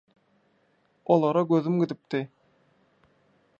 [1.05, 2.27] Olara gözüm gidipdi.